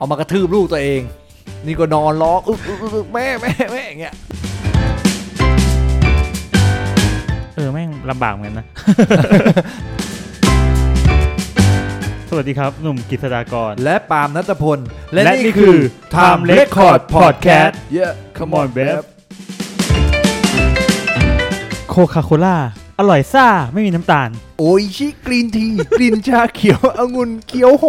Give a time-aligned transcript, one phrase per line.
[0.00, 1.02] เอามากระทืบลูกตัวเอง
[1.66, 4.14] นี่ก็นอนร้องอึกอึกอึกอึกแม่แม่แม่อย่างเงี้ย
[7.54, 8.66] เออแม่งลำบากเหมือนกันนะ
[12.28, 14.78] สวัสดีครับ หนุ่มกิษดากร และปาล์มนัทพล
[15.12, 15.76] และนี่คือ
[16.14, 19.04] Time Record Podcast Yeah come on babe
[21.88, 22.56] โคคาโคล่า
[22.98, 25.66] อร่อยซ่า ไม่มีน้ำตาล โอ้ยชิกรีนที
[25.98, 27.84] กลิ่นชาเขียวองุ่นเขียวโฮ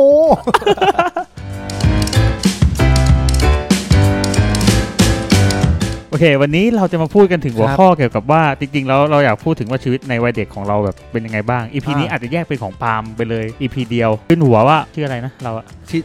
[6.22, 16.00] เค วันนี้เราจะมาพูดกันถึงหัวครับข้อเกี่ยวกับว่าจริงๆแล้วเราอยากพูดถึงว่าชีวิตในวัยเด็กของเราแบบเป็นยังไงบ้าง EP นี้อ่าอาจจะแยกเป็นของปาล์มไปเลย EP เดียวขึ้นหัวว่าชื่ออะไรนะเราอะชิ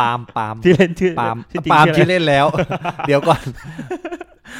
[0.00, 2.46] ปาล์มปาล์มชื่อเล่นชื่อปาล์มชื่อจริงปาล์มชื่อชื่ออะไรเล่นแล้ว
[3.06, 3.42] เดี๋ยวก่อน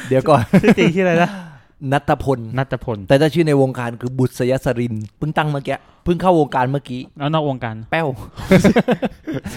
[0.09, 1.29] เดี๋ยวก่อนชื่อจริงชื่ออะไรนะ
[1.93, 8.07] นัทพล นัทพล แต่ถ้าชื่อในวงการคือบุตรสยสรินเพิ่งตั้งเมื่อกี้เพิ่งเข้าวงการเมื่อกี้แล้วนอกวงการ แป้ว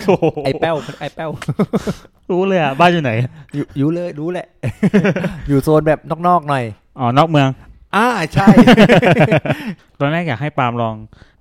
[0.07, 1.31] โอ้โหไอ้แป้วไอ้แป้ว
[2.31, 3.13] รู้เลยอะบ้านอยู่ไหน
[3.55, 4.47] อยู่อยู่เลยรู้แหละ
[5.49, 5.99] อยู่โซนแบบ
[6.29, 6.65] นอกๆหน่อย
[6.99, 7.49] อ๋อนอกเมือง
[7.97, 8.47] อ่าใช่
[10.01, 10.95] ตอนแรกอยากให้ปาล์มลอง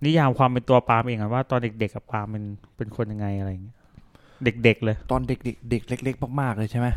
[0.04, 2.44] นิยามความเป็นตัวปาล์มเองอะว่าตอนเด็กๆกับปาล์มเป็น
[2.78, 3.76] เป็นคนยังไงอะไรอย่างเงี้ย
[4.44, 6.88] เด็กๆเลย ตอนเด็กๆเด็กเล็ก ๆ มากๆเลยใช่ไหม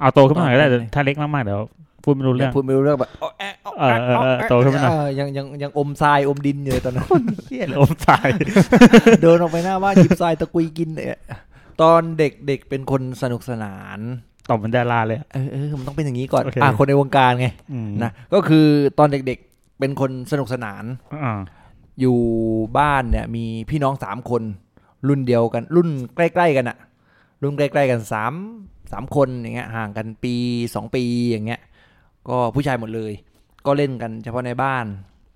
[0.00, 1.60] เอาโตขึ้นมาหน่อยก็ได้ตอนไหนแต่ถ้าเล็กมากๆเดี๋ยว
[2.04, 3.32] พูดไม่รู้เรื่องพูดไม่รู้เรื่องแบบเออ
[3.78, 7.04] เออเออโตขึ้นมาหน่อยเออยังยังยังอมทรายอมดินอยู่เลยตอนนั้น
[7.48, 8.28] เฮียเลยอมตาย
[9.22, 11.20] เดินออกไปหน้าบ้านหยิบทรายตะกุยกินเนี่ย
[11.82, 14.00] ตอนเด็กๆเป็นคนสนุกสนาน
[14.48, 18.66] ตอบเหมือนดาราเลยอะเออเออมันต้องเป็นอย่างนี้ก่อนโอเคอะคนในวงการไงอืมนะก็คือ
[18.98, 20.84] ตอนเด็กๆเป็นคนสนุกสนาน
[21.24, 21.40] อ่า
[22.00, 22.18] อยู่
[22.78, 24.42] บ้านเนี่ย มีพี่น้องสามคน
[25.08, 26.78] รุ่นเดียวกัน รุ่นใกล้ๆกันอะ
[27.42, 28.34] รุ่นใกล้ ๆ กันสาม
[28.92, 30.34] สามคนอย่างเงี้ยห่างกันปี
[30.74, 31.60] สองปีอย่างเงี้ย
[32.28, 33.12] ก็ผู้ชายหมดเลย
[33.66, 34.86] ก็เล่นกันเฉพาะในบ้าน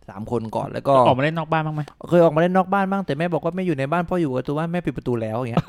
[0.08, 5.66] สามคนก่อนแล้วก็ออกมาเล่นนอกบ้านบ้างไหมเคยออกมาเล่นนอกบ้านบ้างแต่แม่บอกว่าไม่อยู่ในบ้านเพราะอยู่ประตูบ้านแม่ปิดประตูแล้วอย่างเงี้ย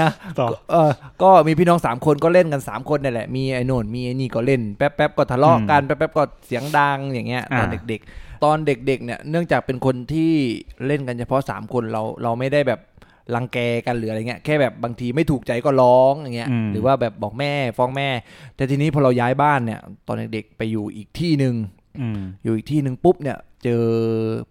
[0.00, 0.90] นะต่อเออ
[1.22, 10.32] ก็มีพี่น้องสามคนก็เล่นกันสามคนนี่แหละมีไอ้โน่นมีไอ้นี่ก็เล่นแป๊บแป๊บๆก็ทะเลาะกันแป๊บแป๊บๆก็เสียงดังอย่างเงี้ยตอนอ่าเด็ก ๆ ตอนเด็ก ๆ เนี่ยเนื่องจากเป็นคนที่
[10.86, 12.80] เล่นกันเฉพาะสามคนเราเราไม่ได้แบบ
[13.34, 18.08] รังแกกันหรืออะไรเงี้ยแค่แบบบางทีไม่ถูกใจก็ร้องอย่างเงี้ยหรือว่าแบบบอกแม่ฟ้องแม่
[18.56, 21.54] แต่ทีนี้พอเราย้ายบ้านเนี่ย ตอนเด็กๆไปอยู่อีกที่หนึ่ง
[22.00, 23.82] อืมอยู่อีกที่หนึ่งปุ๊บเนี่ย เจอ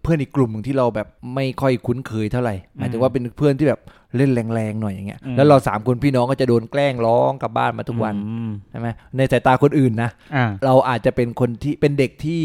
[0.02, 3.80] เพื่อนอีกกลุ่มหนึ่งที่เราแบบไม่ค่อยคุ้นเคยเท่าไหร่หมายถึงว่าเป็นเพื่อนที่แบบ
[4.16, 12.42] เล่นแรงๆหน่อยอย่างเงี้ยอืมแล้วเราสามคนพี่น้องก็จะโดนแกล้งร้องกลับบ้านมาทุกวันอืมใช่ไหมในสายตาคนอื่นนะอ่าเราอาจจะเป็นคนที่เป็นเด็กที่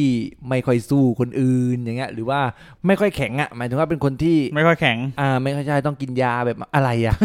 [0.50, 2.40] ไม่ค่อยสู้คนอื่นอย่างเงี้ยหรือว่า
[2.88, 7.16] ไม่ค่อยแข็งอะหมายถึงว่าเป็นคนที่ไม่ค่อยแข็งอ่าไม่ค่อยใช่ต้องกินยาแบบอะไรอะ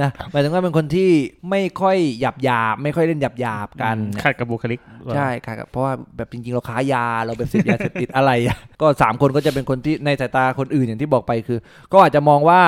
[0.00, 1.10] นะหมายถึงว่าเป็นคนที่
[1.50, 4.80] ไม่ค่อยหยาบหยาบๆไม่ค่อยเล่นหยาบหยาบๆกันขัดกับบุคลิก
[5.14, 11.58] ใช่ค่ะเพราะว่าแบบจริงๆเราค้ายาเราแบบเสพยาเสพติดอะไรอะก็สามคนก็จะเป็นคนที่ในสายตาคนอื่นอย่างที่บอกไปคือ
[11.92, 12.60] ก็อาจจะมองว่า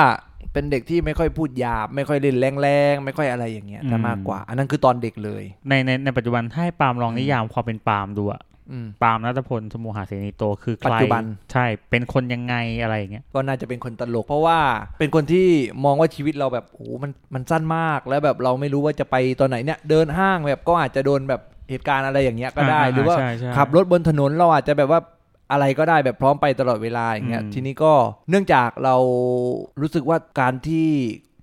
[0.53, 8.41] เป็นเด็กที่ไม่ค่อยพูดหยาบ ไม่ค่อยเล่นแรงๆ ไม่ค่อยอะไรอย่างเงี้ยถ้ามากกว่า อันนั้นคือตอนเด็กเลย ในในในปัจจุบันถ้าให้ปาล์มลองนิยามความเป็นปาล์มดูอะ
[8.71, 14.59] อืมปาล์มนัทพลสมุหาเสนีโตคือใครปัจจุบันใช่เป็นคนยังไงอะไรอย่างเงี้ยก็น่าจะเป็นคนตลก เพราะว่า
[14.99, 15.47] เป็นคนที่
[15.85, 24.99] มองว่าชีวิตเราแบบโอ้โหมันมันสั้นมากแล้วแบบเราไม่รู้ว่าจะไปตอนไหนเนี่ยเดินห้างแบบก็อาจจะโดนแบบเหตุการณ์อะไรอย่างเงี้ยก็ได้อ่าหรือว่าใช่ใช่ขับรถบนถนนเราอาจจะแบบว่า
[25.51, 27.93] อะไรก็ได้แบบพร้อมไปตลอดเวลาอย่างเงี้ยอืมทีนี้ก็
[28.29, 28.95] เนื่องจากเรา
[29.81, 30.87] รู้สึกว่าการที่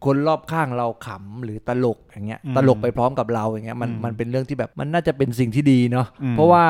[0.05, 6.65] คนรอบข้างเราขำหรือตลกอย่างเงี้ยตลกไปพร้อมกับเราอย่างเงี้ยมันมันเป็นเรื่องที่แบบมันน่าจะเป็นสิ่งที่ดีเนาะอืมเพราะว่า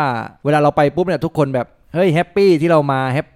[0.44, 3.26] เวลาเราไปปุ๊บเนี่ยทุกคนแบบเฮ้ย happy ที่เรามา hap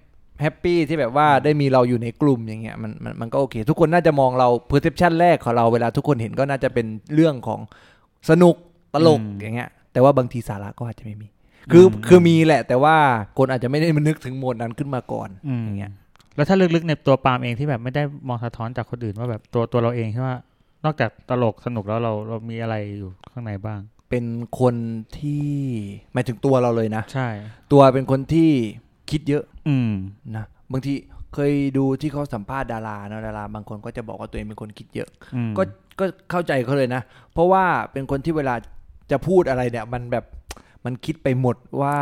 [0.42, 7.60] happy ที่แบบว่าได้มีเราอยู่ในกลุ่มอย่างเงี้ยมันมันมันก็โอเค ทุกคนน่าจะมองเรา perception แรกของเราเวลาทุกคนเห็นก็น่าจะเป็นเรื่องของ
[8.30, 8.54] สนุก
[8.94, 11.28] ตลกอืมอย่างเงี้ยแต่ว่าบางทีสาระก็อาจจะไม่มี
[11.72, 12.96] คืออมคือมีแหละแต่ว่า
[13.38, 15.92] คนอาจจะไม่ได้มานึกถึงโหมดนั้นขึ้นมาก่อนอืมอย่างเงี้ย
[16.36, 20.28] แล้วถ้าลึกๆในตัวปาล์มเองที่แบบไม่ได้มองสะท้อนจากคนอื่นว่าแบบตัวตัวเราเองใช่ไหม
[20.84, 23.80] นอกจากตลกสนุกแล้วเราเรามีอะไรอยู่ข้างในบ้าง
[24.10, 24.24] เป็น
[24.60, 24.74] คน
[25.18, 25.46] ที่
[26.12, 27.28] หมายถึงตัวเราเลยนะ ใช่
[27.72, 28.50] ตัวเป็นคนที่
[29.10, 29.92] คิดเยอะ อืม
[30.36, 30.94] นะบางที
[31.34, 35.62] เคยดูที่เขาสัมภาษณ์ดาราเนอะดารา บางคนก็จะบอกว่าตัวเองเป็นคนคิดเยอะอืมก็
[35.98, 37.02] ก็เข้าใจเขาเลยนะ
[37.32, 38.54] เพราะว่าเป็นคนที่เวลา
[39.10, 40.24] จะพูดอะไรเนี่ย มันแบบ
[40.84, 41.96] มันคิดไปหมดว่า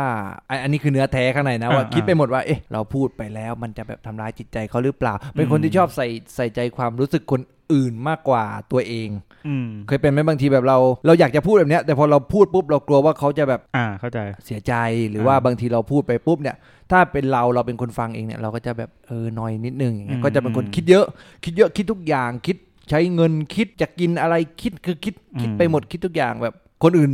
[0.49, 7.41] อันอันนี้คือเนื้อแท้ข้างในนะว่าคิดไปหมดว่าเอ๊ะเราพูดไปแล้ว มันจะแบบทำร้ายจิตใจเขาหรือเปล่า เป็นคนที่ชอบใส่ใส่ใจความรู้สึกคน
[7.73, 9.09] อื่นมากกว่าตัวเอง
[9.47, 14.73] อืมเคยเป็นไหมบางทีแบบเรา เราอยากจะพูดแบบเนี้ยแต่พอเราพูดปุ๊บเรากลัวว่าเขาจะแบบอ่าเข้าใจเสียใจ
[15.09, 16.55] หรือว่าอ่าบางทีเราพูดไปปุ๊บเนี่ย
[16.91, 21.05] ถ้าเป็นเราเราเป็นคนฟังเองเนี่ยเราก็จะแบบเออหนอยนิดนึงอย่างเงี้ยอืมก็จะเป็นคนคิดเยอะ
[21.43, 22.57] คิดเยอะคิดทุกอย่างคิด
[22.89, 27.11] ใช้เงินคิดจะกินอะไรคิดคือคิดคิดไปหมดคิดทุกอย่างแบบคนอื่น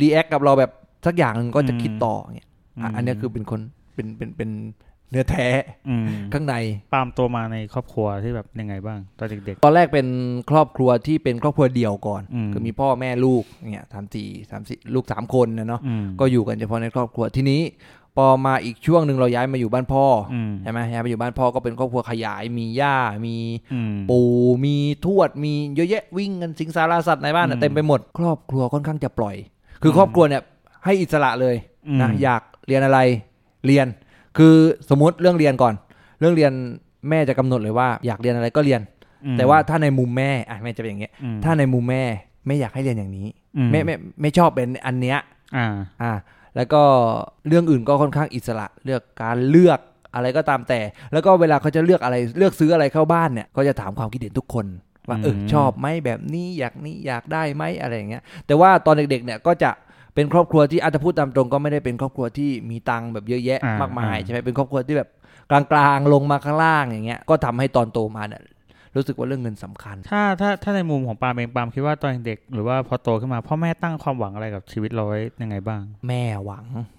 [0.00, 0.70] react กับเราแบบ
[1.06, 2.48] สักอย่างหนึ่งก็จะคิดต่ออย่างเงี้ย
[2.82, 3.60] อะอันเนี้ยคือเป็นคน
[3.94, 4.50] เป็นเป็นเป็น
[5.10, 5.48] เนื้อแท้
[5.88, 6.54] อืมข้างใน
[6.92, 10.06] ปาล์มโตมาในครอบครัวที่แบบยังไงบ้างตอนเด็กตอนแรกเป็น
[10.50, 17.60] ครอบครัวที่เป็นครอบครัวเดี่ยวก่อนอืมคือมีพ่อแม่ลูกเนี่ยสามสี่สามสี่ลูกสามคนนะเนาะๆอืมก็อยู่กันเฉพาะในครอบครัวทีนี้
[18.16, 22.96] พอมาอีกช่วงหนึ่งเราย้ายมาอยู่บ้านพ่อออืมใช่ไหมย้ายมาอยู่บ้านพ่อก็เป็นครอบครัวขยายมีย่า
[23.26, 23.36] มี
[23.74, 24.28] อืมปู่
[24.64, 29.36] มีทวดมีเยอะแยะวิ่งกันสิงสารสัตว์ในบ้านอืน่ะมเต็มไปหมด ครอบครัวค่อนข้างจะปล่อย
[29.82, 30.42] คือครอบครัวเนี่ย
[30.88, 31.56] ให้อิสระเลย
[31.88, 32.98] อืมนะอยากเรียนอะไร
[33.66, 33.86] เรียน
[34.38, 34.54] คือ
[34.90, 35.74] สมมติเรื่องเรียนก่อน
[36.20, 36.52] เรื่องเรียน
[37.08, 38.80] แม่จะกำหนดเลยว่า อยากเรียนอะไรก็เรียน
[39.24, 42.02] อืมแต่ว่าถ้าในมุมแม่อะแม่จะเป็นอย่างเงี้ยอืมถ้าในมุมแม่
[42.46, 45.18] ไม่อยากให้เรียนอย่างนี้อืแม่ไม่ไม่ชอบเป็นอันเนี้ย
[45.56, 45.66] อ่า
[46.02, 46.12] อ่า
[46.56, 46.82] แล้วก็
[47.48, 49.80] เรื่องอื่นก็ค่อนข้างอิสระเลือกการเลือก
[50.14, 50.80] อะไรก็ตามแต่
[51.12, 54.66] แล้วก็เวลาเขาจะเลือกอะไรเลือกซื้ออะไรเข้าบ้านเนี่ยก็จะถามความคิดเห็นทุกคน
[55.08, 59.70] ว่าเอออืมชอบไหมแบบนี้อยากนี้อยากได้ไหมอะไรอย่างเงี้ย แต่ว่าตอนเด็กๆเนี่ยก็จะ
[60.18, 65.08] เป็นครอบครัวที่อาจจะพูดตามตรงก็ไม่ได้เป็นครอบครัวที่มีตังค์แบบเยอะแยะอ่ามมากมายอ่าใช่ไหมเป็นครอบครัวที่แบบ
[65.50, 65.62] กลา
[65.96, 68.42] งๆลงมาข้างล่างอย่างเงี้ยก็ทำให้ตอนโตมาเนี่ย
[68.96, 76.97] รู้สึกว่าเรื่องเงินสำคัญ ถ้าถ้าถ้าในมุมของปาล์มเองปาล์มคิดว่าตอนเด็กหรือว่าพอโตขึ้นมาพ่อแม่ตั้งความหวังอะไรกับชีวิตเราไว้ยังไงบ้าง แม่หวังอืมอืม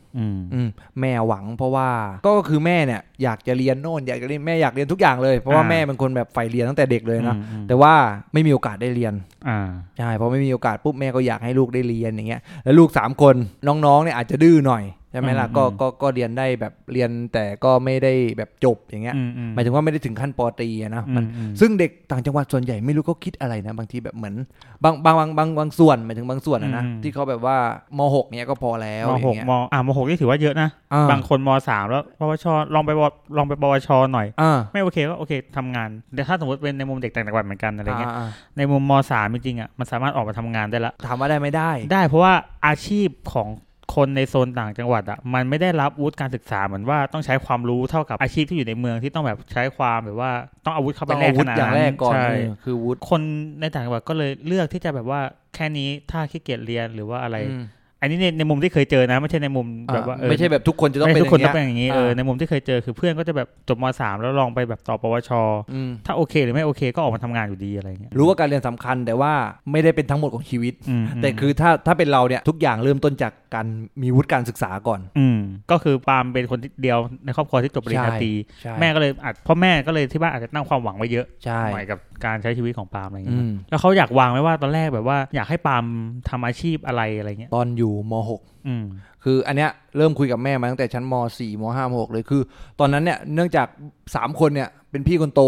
[1.00, 1.90] แม่หวังเพราะว่า
[2.26, 7.94] ก็คือแม่เนี่ยอยากจะเรียนโน่นอยากจะเรียนแม่อยากเรียนทุกอย่างเลย เพราะว่าอ่าแม่เป็นคนแบบใฝ่เรียนตั้งแต่เด็กเลยนะอืมอืมแต่ว่า
[8.34, 9.14] ไม่มีโอกาสได้เรียน
[9.48, 9.60] อ่า
[9.98, 13.36] ใช่พอไม่มีโอกาสปุ๊บแม่ก็อยากให้ลูกได้เรียนอย่างเงี้ยแล้วลูกสามคน
[13.68, 24.36] น้องๆเนี่ยอาจจะดื้อหน่อย ใช่ไหมล่ะอืมก็อืมก็ก็เรียนได้แบบเรียนแต่ก็ไม่ได้แบบจบอย่างเงี้ยอืมอืมหมายถึงว่าไม่ได้ถึงขั้นปอตรีอะนะอืมันอืมซึ่งเด็กต่างจังหวัดส่วนใหญ่ไม่รู้เขาคิดอะไรนะ บางทีแบบเหมือน
[24.84, 27.58] บางบางบางบางบางส่วนหมายถึงบางส่วนอะนะอืมที่เขาแบบว่า
[27.98, 32.46] มหกเนี้ยก็พอแล้วมอย่าหงกเงี้ยมอ่ามหกนี่ถือว่าเยอะนะอ่าบางคนมสามแล้วปวช
[32.76, 33.02] ลองไปว
[33.38, 38.28] ลองไปปวชหน่อยอ่าไม่โอเคก็โอเคทำงานแต่ถ้าสมมติเป็นในมุมเด็กต่างจังหวัดเหมือนกันอะไรเงี้ยอ่า
[38.58, 42.34] ในมุมมสามจริงๆอะมันสามารถออกมาทำงานได้ละถามว่าได้ไม่ได้ ได้เพราะว่า
[42.68, 43.48] อาชีพของ
[43.96, 50.32] คนในโซนต่างจังหวัดอะมันไม่ได้รับวุฒิการศึกษาเหมือนว่าต้องใช้ความรู้เท่ากับอาชีพที่อยู่ในเมืองที่ต้องแบบใช้ความแบบว่า
[50.66, 53.22] ต้องอาวุธเข้าไปต้องแลอากวุขธนาดอย่างนั้นแรกก่อนใช่เออคือวุธคน
[53.62, 55.22] ในต่างจังหวัดก็เลยเลือกที่จะแบบว่า
[55.56, 57.38] แค่นี้ถ้าขี้เกียจเรียนหรือว่าอะไร
[58.01, 65.31] อืมอันนี้ในในมุมที่เคยเจอนะ ไม่ใช่ในมุมแบบว่าอ่าเออไม่ใช่แบบทุกคนจะต้องไม่เป็นทุกคนอต้องย่างเป็นเงี้ยอย่างนี้เอออ่าในมุมที่เคยเจอคือเพื่อนก็จะแบบจบมสามแล้วลองไปแบบต่อปวช
[65.74, 69.34] อืมถ้าโอเคหรือไม่โอเคก็ออกมาทำงานอยู่ดีอะไรเงี้ยรู้ว่าการเรียนสำคัญแต่ว่า
[69.72, 73.66] ไม่ได้เป็นทั้งหมดของชีวิตอืมแต่คือถ้าถ้าเป็นเราเนี่ยทุกอย่างเริ่มต้นจากการ
[74.02, 75.40] มีวุฒิการศึกษาก่อน อืม
[75.72, 78.31] ก็คือปาล์มเป็นคนเดียวในครอบครัวที่จบปริญญาตรี
[78.62, 85.86] ใช่แม่ก็เลยอาจพ่อแม่ก็เลยที่บ้านอาจจะตั้งความหวังไว้เยอะใช่หน่อยกับการใช้ชีวิตของปาล์มอะไรอืเงี้ยมแล้วเขาอยากวางไว้ว่าตอนแรกแบบว่าอยากให้ปาล์ม
[86.30, 88.14] ทำอาชีพอะไรอะไรเงี้ยตอนอยู่ม
[88.68, 92.42] อืม .6 คืออันเนี้ยเริ่มคุยกับแม่มาตั้งแต่ชั้นม .4 ม .5 ม .6 เลยคือ
[92.80, 93.68] ตอนนั้นเนี่ยเนื่องจาก
[94.06, 95.42] 3คนเนี่ยเป็นพี่คนโต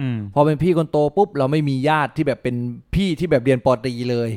[0.00, 2.56] อืมพอเป็นพี่คนโตปุ๊บเราไม่มีญาติที่แบบเป็น
[2.94, 4.30] พี่ที่แบบเรียนปอตรีเลย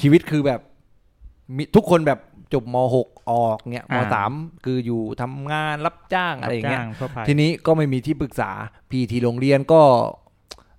[0.00, 0.60] ชีวิตคือแบบ
[1.56, 2.18] มีทุกคนแบบ
[2.54, 3.96] จบม .6 ออกเนี่ยม
[4.30, 8.50] .3 คืออยู่ทำงานรับจ้างอะไรอย่างเงี้ยจ้ทั่วไปทีนี้ก็ไม่มีที่ปรึกษา
[8.90, 9.82] พี่ที่โรงเรียนก็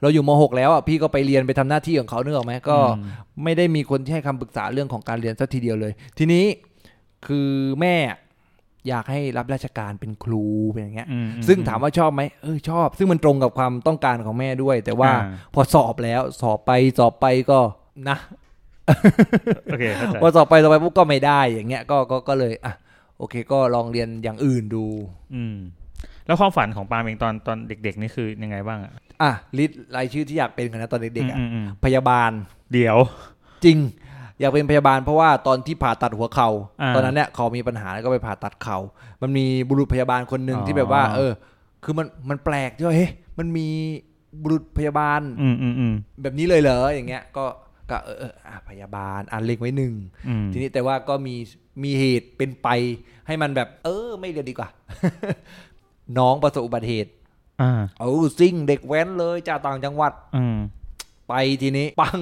[0.01, 3.09] เราอยู่ม .6 แล้วอะพี่ก็ไปเรียนไปทำหน้าที่ของเขาเนกออกไหมก็อืม
[3.44, 6.45] ไม่ได้มีคนที่ให้คำปรึกษาเรื่องของการเรียนสักทีเดียวเลย ทีนี้
[7.27, 7.50] คือ
[7.81, 7.95] แม่
[8.88, 17.59] อยากให้รับราชการเป็นครูเป็นอย่างเงี้ยอืมซึ่งถามว่าชอบไหมเออชอบ ซึ่งมันตรงกับความต้องการของแม่ด้วย แต่ว่าอ่พอสอบแล้วสอบไปสอบไปก็
[18.09, 18.18] นะ
[19.65, 22.74] โอเคเข้าใจพอสอบไปสอบไปปุ๊บก็ไม่ได้อย่างเงี้ยก็ก็ก็เลยอะ
[23.18, 24.86] โอเค ก็ลองเรียนอย่างอื่นดู
[25.36, 25.57] อืม
[26.25, 28.91] แล้วความฝันของปาล์มเองตอนตอนเด็ก ๆ นี่คือยังไงบ้างอะ
[29.22, 32.32] อะลิสต์รายชื่อที่อยากเป็นกันนะตอนเด็กๆอะอืมอืมพยาบาล
[32.74, 32.98] เดี๋ยว
[33.65, 33.77] จริง
[34.39, 36.50] อยากเป็นพยาบาลเพราะว่าตอนที่ผ่าตัดหัวเขา
[36.82, 38.77] อ่าตอนนั้นเนี่ยเขามีปัญหาแล้วก็ไปผ่าตัดเขา
[39.22, 41.32] มันมีบุรุษพยาบาลคนหนึ่งอ๋อที่แบบว่า เออ
[41.84, 43.67] คือมันมันแปลกที่ว่าเฮ้ยมันมี
[44.41, 47.46] บุรุษพยาบาลอืมอืมอืมแบบนี้เลยเหรออย่างเงี้ย ก็
[47.89, 49.94] ก็เออเอออะพยาบาลอ่านเล็งไว้หนึ่ง
[50.27, 51.36] อืมทีนี้แต่ว่าก็มี
[51.84, 52.67] มีเหตุเป็นไป
[53.27, 54.70] ให้มันแบบ เออ ไม่เรียนดีกว่า
[56.19, 57.12] น้องประสบอุบัติเหตุ
[57.62, 58.09] อ่าเอา
[58.39, 60.57] ซิ่งเด็กแว้นเลยจากต่างจังหวัด อืม
[61.29, 62.19] ไปทีนี้ปัง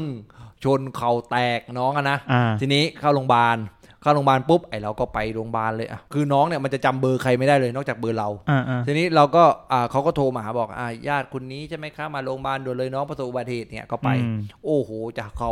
[0.64, 3.58] ชนเข่าแตกน้องอะนะอ่าทีนี้เข้าโรงพยาบาล
[4.02, 15.52] เข้าโรงพยาบาลปุ๊บไอเราก็ไปโรงพยาบาลเลยอะคือน้องเนี่ยมันจะจำเบอร์ใครไม่ได้เลยนอกจากเบอร์เราอ่าอ่าทีนี้เราก็อ่าเขาก็โทรมาหาบอกอ่าญาติคนนี้ใช่ไหมคะมาโรงพยาบาลด่วนเลยน้องประสบอุบัติเหตุเนี่ยก็ไปอืมโอ้โหจากเขา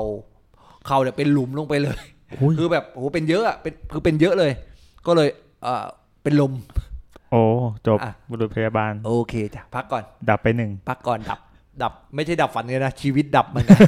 [0.87, 1.99] เขาเนี่ยเป็นหลุมลงไปเลย
[2.41, 4.51] อุ้ยคือแบบโอ้โหเป็นเยอะอะเป็นคือเป็นเยอะเลย
[5.07, 5.29] ก็เลย
[5.63, 5.85] เอ่อ
[6.23, 6.51] เป็นลม
[7.31, 7.43] โอ้
[7.87, 11.39] จบอะ บุรุษพยาบาล โอเคจ้ะพักก่อน ดับไปหนึ่ง พักก่อนดับ
[11.81, 13.79] ดับไม่ใช่ดับฝันเลยนะ ชีวิตดับเหมือนกัน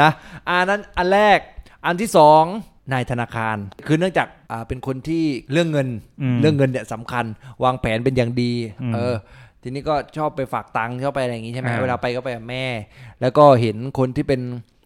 [0.00, 0.08] นะ
[0.48, 1.38] อันนั้นอันแรก
[1.86, 2.44] อันที่สอง
[2.92, 5.88] นายธนาคาร คือเนื่องจากอ่าเป็นคนที่เรื่องเงิน
[6.34, 7.24] มเรื่องเงินเนี่ยสำคัญ
[7.64, 8.52] วางแผนเป็นอย่างดี
[8.82, 9.14] อืมเออ
[9.62, 12.64] ทีนี้ก็ชอบไปฝากตังค์ชอบไปอะไรอย่างงี้ใช่ไหมอ่า เวลาไปก็ไปกับแม่
[13.20, 14.40] แล้วก็เห็นคนที่เป็น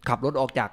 [0.08, 0.70] ขับรถออกจาก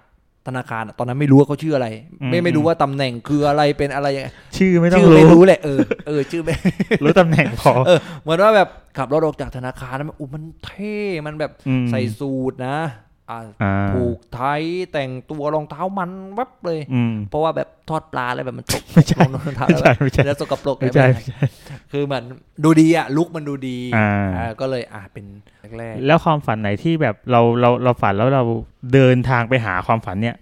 [0.48, 1.88] ธนาคารอะตอนนั้นไม่รู้ว่าเขาชื่ออะไร
[2.22, 4.28] อืมไม่ไม่รู้ว่าตำแหน่งคืออะไรเป็นอะไรยังไง
[4.58, 6.56] ชื่อไม่ต้องชื่อไม่รู้รู้เลยเออเออชื่อไม่
[7.04, 13.09] รู้ตำแหน่งพอเออเหมือนว่าแบบขับรถออกจากธนาคารแล้วมันอู้มันเท่มันแบบมใส่สูทนะอ่าอ่า
[13.94, 21.42] ผูกไทยแต่งตัวรองเท้ามันวับเลยอืมเพราะว่าแบบทอดปลาอะไรแบบมันตกไม่ใช่ลงรองเท้าไม่แล้วใช่แบบไม่ใช่แล้วสกปรกไม่ใช่แบบไม่ใช่
[21.92, 22.24] คือมัน
[22.64, 25.26] ดูดีอะลุกมันดูดีอ่าอ่าก็เลยอ่าเป็น
[25.78, 28.44] แรกแล้วความฝันไหนที่แบบเราเราเราฝันแล้วเรา
[28.94, 30.36] เดินทางไปหาความฝันเนี่ย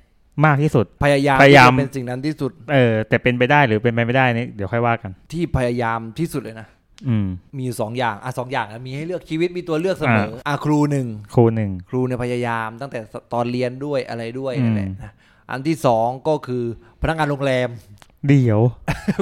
[0.46, 6.77] มากที่สุดๆพยายามพยายามที่จะเป็นสิ่งนั้นที่สุด เออแต่เป็นไปได้หรือเป็นไปไม่ได้นี่เดี๋ยวค่อยว่ากัน ที่พยายามที่สุดเลยนะอื
[7.26, 13.00] มมีอยู่สองอย่างอะสองอย่างอะมีให้เลือกชีวิตมีตัวเลือกเสมออะครูหนึ่งครูหนึ่งครูเนี่ยพยายามตั้งแต่
[13.34, 15.12] ตอนเรียนด้วยอะไรด้วยอืมนั่นแหละนะ
[15.52, 16.64] อันที่สองก็คือ
[17.02, 17.70] พนักงานโรงแรม
[18.30, 18.60] เดี๋ยว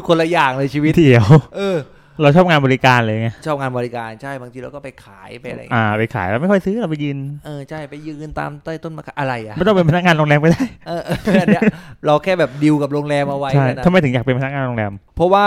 [0.07, 1.27] คนละอย่างเลยชีวิตเดี๋ยว
[1.57, 1.77] เออ
[2.21, 11.61] เราชอบงานบริการเลยไงชอบงานบริการใช่บางทีเราก็ไปขายไปอะไรอ่าไปขายแล้วไม่ค่อยซื้อเราไปยืนเออใช่ไปยืนตามใต้ต้นมะขามอะไรอะไม่ต้องเป็นพนักงานโรงแรมก็ได้เออเอออันเนี้ย
[12.05, 15.45] เราแค่แบบดิวกับโรงแรมเอาไว้ใช่แค่นะทำไมถึงอยากเป็นพนักงานโรงแรม เพราะว่า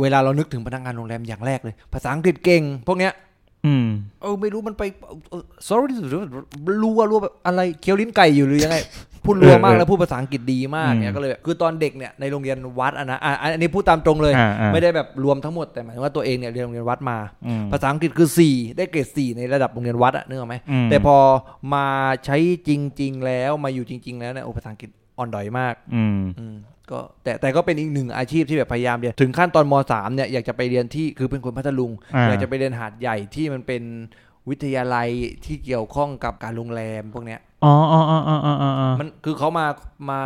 [0.00, 3.12] เวลาเรานึกถึงพนักงานโรงแรมอย่างแรกเลย ภาษาอังกฤษเก่ง พวกเนี้ย
[3.66, 3.86] อืม
[4.22, 4.82] เออไม่รู้มันไป
[5.30, 5.94] เออ sorry
[6.82, 8.76] รัวรัวแบบอะไรเคี้ยวลิ้นไก่อยู่หรือยังไง
[9.24, 21.16] พูดรัวมากเออแล้วพูดภาษาอังกฤษดีมากอืมเนี่ยก็เลยแบบคือตอนเด็กเนี่ยในโรงเรียนวัดอะนะอะอันนี้พูดตามตรงเลยอ่าอ่าไม่ได้แบบรวมทั้งหมดแต่หมายถึงว่าตัวเองเนี่ยเรียนโรงเรียนวัดมาอืมภาษาอังกฤษคือ 4 ได้เกรด4ในระดับโรงเรียนวัดอะนึกออกไหมมแต่พอ
[21.74, 21.86] มา
[22.24, 22.36] ใช้
[22.68, 26.56] จริง ๆ แล้วมาอยู่จริง ๆ แล้วเนี่ยโอ้ภาษาอังกฤษ อ่อนดอยมากอืมอืม
[26.90, 33.82] ก็แต่แต่ก็เป็นอีกหนึ่งอาชีพที่แบบพยายามเรียนถึงขั้นตอนมสามเนี่ยอยากจะไปเรียนที่คือเป็นคนพัทลุงอ่าอยากจะไปเรียนหาดใหญ่ที่มันเป็น
[34.48, 35.08] วิทยาลัย
[35.44, 39.66] ที่เกี่ยวข้องกับการโรงแรมพวกเนี้ยอ๋ออ๋ออ๋ออ๋ออ๋ออ๋อมันคือเขามา
[40.10, 40.22] มา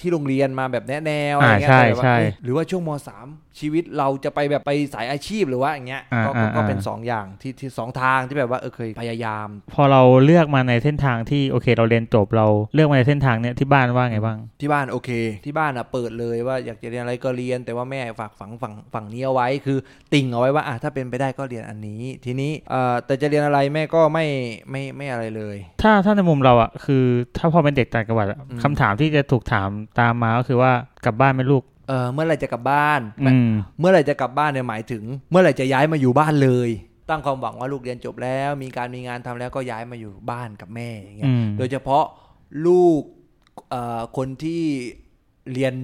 [0.00, 3.26] ที่โรงเรียนมาแบบแนะแนวอะไรอ่าเงี้ยใช่แต่แบบว่าใช่เอ๊ะหรือว่าช่วงมสาม
[3.60, 15.10] ชีวิตเราจะไปแบบไปสายอาชีพหรือว่าอย่างเงี้ยอ่าก็ก็อ่าก็เป็นอ่าสองอย่างที่ที่สองทางที่แบบว่าเออเคยพยายาม พอเราเลือกมาในเส้นทางที่โอเค เราเรียนจบเราเลือกมาในเส้นทางเนี้ยที่บ้านว่าไงบ้าง ที่บ้านโอเค
[15.44, 19.78] ที่บ้านอะเปิดเลยว่าอยากจะเรียนอะไรก็เรียน แต่ว่าแม่ฝากฝังฝั่งฝั่งนี้เอาไว้คือ
[20.14, 24.26] ติ่งเอาไว้ว่าอะถ้าเป็นไปได้ก็เรียนอันนี้ ทีนี้เอ่อแต่จะเรียนอะไรแม่ก็ไม่
[24.70, 27.04] ไม่ไม่อะไรเลย ถ้าถ้าในมุมเราอะคือ
[27.36, 29.68] ถ้าพอเป็นเด็กต่างจังหวัดอะอืมคำถามที่จะถูกถาม
[30.00, 30.72] ตามมาก็คือว่า
[31.04, 36.70] กลับบ้านไหมลูก เออเมื่อไหร่จะกลับบ้านอืมเมื่อไหร่จะกลับบ้านเนี่ยหมายถึง เมื่อไหร่จะย้ายมาอยู่บ้านเลย
[37.10, 42.04] ตั้งความหวังว่าลูกเรียนจบแล้ว มีการมีงานทำแล้วก็ย้ายมาอยู่บ้านกับแม่อย่างเงี้ยอืมโดยเฉพาะ
[42.66, 43.02] ลูก
[43.70, 44.62] เอ่อคนที่
[45.52, 45.74] เรียน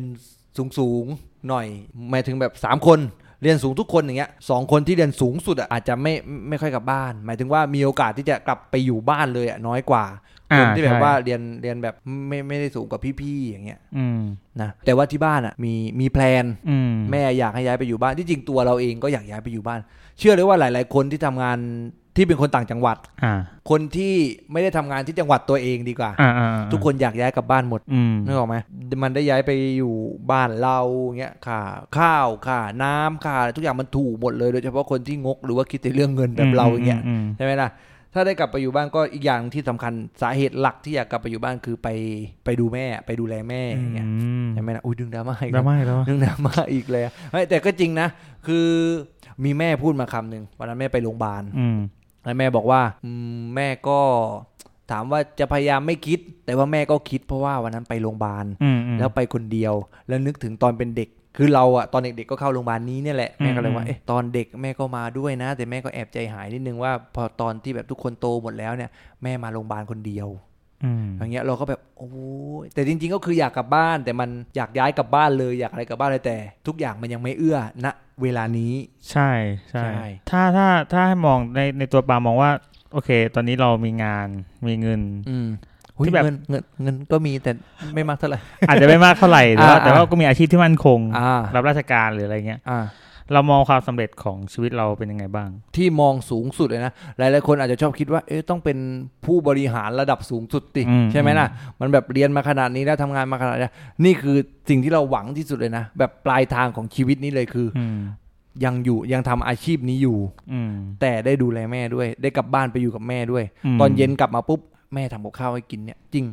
[0.57, 1.67] สูงสูงๆหน่อย
[2.11, 2.99] หมายถึงแบบสามคน
[3.43, 6.15] เรียนสูงทุกคนอย่างเงี้ยสองคนที่เรียนสูงสุดอะอาจจะไม่
[6.49, 11.95] ไม่ค่อยกลับบ้าน หมายถึงว่ามีโอกาสที่จะกลับไปอยู่บ้านเลยอะน้อยกว่าอ่า คนที่แบบใช่ว่าเรียนเรียนแบบ
[12.29, 14.21] ไม่ไม่ได้สูงกว่าพี่ๆอย่างเงี้ยอืม
[14.61, 19.81] นะแต่ว่าที่บ้านอะมีมีแพลนอืมแม่อยากให้ย้ายไปอยู่บ้านที่จริงตัวเราเองก็อยากย้ายไปอยู่บ้าน
[20.19, 21.59] เชื่อเลยว่าหลาย ๆ คนที่ทำงาน
[22.17, 23.35] ที่เป็นคนต่างจังหวัดอ่า
[23.71, 24.15] คนที่
[24.53, 28.57] ไม่ได้ทำงานที่จังหวัดตัวเองดีกว่าอ่าอ่าอ่า ทุกคนอยากย้ายกลับบ้านหมดอืมนึกออกไหม
[29.03, 29.95] มันได้ย้ายไปอยู่
[30.31, 30.79] บ้านเรา
[31.19, 31.61] เงี้ยค่า
[31.99, 37.69] ข้าวค่าน้ำค่าอะไรทุกอย่างมันถูกหมดเลยโดยเฉพาะคนที่งกหรือว่าคิดแต่เรื่องเงินแบบเราอย่างเงี้ยมใช่ไหมล่ะ
[38.15, 41.89] ถ้าได้กลับไปอยู่บ้านก็อีกอย่างที่สำคัญสาเหตุหลักที่อยากกลับไปอยู่บ้านคือไป
[42.45, 44.09] ไปดูแม่ไปดูแลแม่อือย่างเงี้ย
[44.45, 47.03] มใช่ไหมล่ะอุ้ยดึงดราม่าอีกดราม่าอีกแล้วดึงดราม่าอีกเลย
[47.33, 48.09] เฮ้ยแต่ก็จริงนะ
[48.47, 48.67] คือ
[49.45, 51.79] มีแม่พูดมาคำหนึ่งวันนั้นแม่ไปโรงพยาบาลอืม
[52.25, 53.99] แล้วแม่บอกว่าอืมแม่ก็
[54.91, 59.75] ถามว่าจะพยายามไม่คิด แต่ว่าแม่ก็คิดเพราะว่าวันนั้นไปโรงพยาบาลอืมอืมแล้วไปคนเดียว
[60.09, 68.91] แล้วนึกถึงตอนเป็นเด็ก คือเราอะตอนเด็กๆก็เข้าโรงพยาบาลนี้เนี่ยแหละแม่ก็เลยว่าอืมเอ๊ะตอนเด็กแม่ก็มาด้วยนะ แต่แม่ก็แอบใจหายนิดนึงว่า พอตอนที่แบบทุกคนโตหมดแล้วเนี่ย
[69.23, 70.29] แม่มาโรงพยาบาลคนเดียว
[70.85, 72.11] อืมอย่างเงี้ยเราก็แบบโอ้
[72.63, 77.87] ยแต่จริง ๆ ก็คืออยากกลับบ้าน แต่มันอยากย้ายกลับบ้านเลยอยากอะไรกลับบ้านเลยแต่ ทุกอย่างมันยังไม่เอื้อณ
[78.23, 78.73] เวลานี้
[79.11, 79.31] ใช่
[79.71, 82.51] ใช่ใช่ถ้าถ้าถ้าให้มองในในตัวปามองว่า
[82.93, 84.29] โอเค ตอนนี้เรามีงาน
[84.67, 85.49] มีเงินอืม
[86.07, 87.53] ที่ที่แบแบบบเงินเงินเงินก็มีแต่
[87.95, 88.39] ไม่มากเท่าไหร่
[88.69, 92.81] อาจจะไม่มากเท่าไหร่แต่ว่าอ่าแต่ว่าก็มีอาชีพที่มั่นคงอ่ารับราชการหรืออะไรเงี้ยอ่า
[93.33, 98.79] เรามองความสำเร็จของชีวิตเราเป็นยังไงบ้าง ที่มองสูงสุดเลยนะหลายๆคนอาจจะชอบคิดว่า เอ๊ะต้องเป็น
[99.25, 101.49] ผู้บริหารระดับสูงสุดติอืมใช่ไหมล่ะ
[101.81, 103.71] มันแบบเรียนมาขนาดนี้แล้วทำงานมาขนาดนี้
[104.05, 104.37] นี่คือ
[104.69, 107.99] สิ่งที่เราหวังที่สุดเลยนะแบบปลายทางของชีวิตนี้เลยคืออืม
[108.65, 110.19] ยังอยู่ยังทำอาชีพนี้อยู่
[110.53, 113.45] อืมแต่ได้ดูแลแม่ด้วย ได้กลับบ้านไปอยู่กับแม่ด้วย
[113.77, 114.61] มตอนเย็นกลับมาปุ๊บ
[114.95, 116.27] แม่ทำกับข้าวให้กินเนี่ยจริง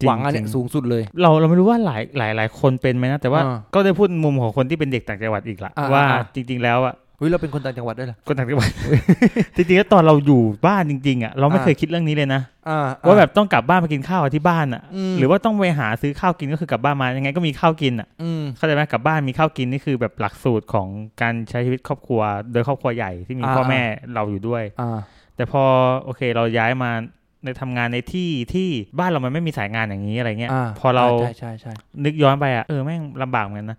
[0.00, 8.68] จริงหวังอันเนี้ยจริงสูงสุดเลย เราเราไม่รู้ว่าหลายหลายหลายคนเป็นไหมนะ แต่ว่าอ่าก็ได้พูดมุมของคนที่เป็นเด็กต่างจังหวัดอีกละอ่าว่าอ่าจริง ๆ แล้วอะเฮ้ยเราเป็นคนต่างจังหวัดด้วยเหรอคนต่างจังหวัด
[9.56, 20.88] จริงๆแล้วตอนเราอยู่บ้านจริงๆอะเราไม่อ่าเคยคิดเรื่องนี้เลยนะอ่าว่าแบบต้องกลับบ้านไปกินข้าวที่บ้านอะอืมหรือว่าต้องไปหาซื้อข้าวกินก็คือกลับบ้านมายังไงก็มีข้าวกินอะอืมเข้าใจไหมกลับบ้านมีข้าวกินนี่คือแบบหลักสูตรของ
[21.22, 22.20] การใช้ชีวิตครอบครัว
[22.52, 23.82] โดยครอบครัวใหญ่ที่มีอ่าพ่อแม่
[24.14, 24.98] เราอยู่ด้วยอ่า
[25.36, 25.62] แต่พอ
[26.04, 26.90] โอเคเราย้ายมา
[27.44, 31.72] ในทำงานในที่ที่บ้านเรามันไม่มีสายงานอย่างนี้อะไรเงี้ยอ่าพอเราใช่ใช่ใช่
[32.04, 33.78] นึกย้อนไปอะเออแม่งลำบากเหมือนกันนะ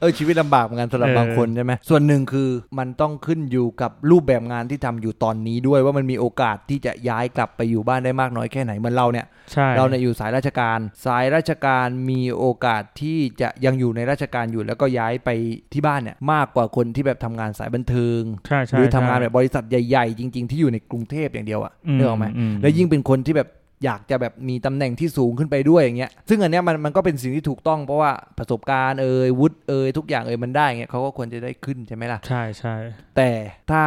[0.00, 15.30] เออชีวิตลำบากเหมือนกันสำหรับเออบางคนใช่ไหมส่วนหนึ่งคือมันต้องขึ้นอยู่กับรูปแบบงานที่ทำอยู่ตอนนี้ด้วยว่ามันมีโอกาสที่จะย้ายกลับไปอยู่บ้านได้มากน้อยแค่ไหนเหมือนเราเนี่ยใช่เราเนี่ยอยู่สายราชการ สายราชการมีโอกาสที่จะยังอยู่ในราชการอยู่แล้วก็ย้ายไป
[15.72, 23.48] ที่บ้านเนี่ยมากกว่าคนที่แบบทำงานสายบันเทิงใช่ใช่หรือทำงานใช่แบบบริษัทใหญ่ ๆ จริง ๆ ที่อยู่ในกรุงเทพอย่างเดียวอะอืมนึกออกไหมอืมแล้วยิ่งเป็นคนที่แบบ
[23.84, 32.74] อยากจะแบบมีตำแหน่งที่สูงขึ้นไปด้วยอย่างเงี้ย ซึ่งอันเนี้ยมันมันก็เป็นสิ่งที่ถูกต้องเพราะว่าประสบการณ์เอ่ยวุฒิเอ่ยทุกอย่างเอ่ยมันได้เงี้ยเขาก็ควรจะได้ขึ้นใช่ไหมล่ะ ใช่ใช่
[33.16, 33.30] แต่
[33.70, 33.82] ถ้า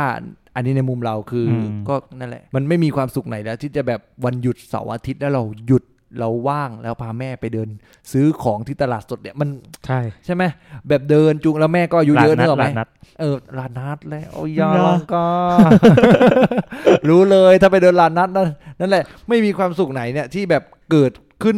[0.56, 5.84] อันนี้ในมุมเราคืออมก็นั่นแหละ มันไม่มีความสุขไหนแล้ว ที่จะแบบวันหยุดเสาร์อาทิตย์แล้วเราหยุด
[6.20, 7.68] เราว่างแล้วพาแม่ไปเดิน
[8.12, 9.50] ซื้อของที่ตลาดสดเนี่ยมัน
[9.86, 10.44] ใช่ใช่ไหม
[10.88, 12.88] แบบเดินจุงแล้วแม่ก็อายุเยอะหลเนนัดกอะหไหมลานนัด
[13.20, 15.28] เออลานนัดแล้วเอายาเหรอลังกา
[17.10, 18.48] รู้เลยถ้าไปเดินลานนัดนั่น
[18.80, 21.12] นั่นแหละ ไม่มีความสุขไหนเนี่ยที่แบบเกิด
[21.44, 21.58] ขึ้น